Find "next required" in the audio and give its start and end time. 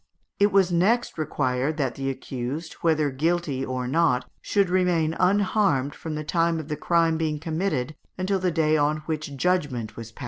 0.71-1.77